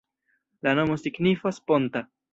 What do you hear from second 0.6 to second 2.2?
La nomo signifas: ponta.